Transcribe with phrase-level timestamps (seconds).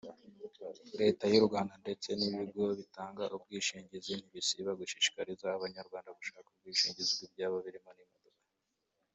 [0.99, 7.23] Leta y’ u Rwanda ndetse n’ ibigo bitanga ubwishingizi ntibisiba gushishikariza Abanyarwanda gushaka ubwishingizi bw’
[7.27, 8.45] ibyabo birimo imodoka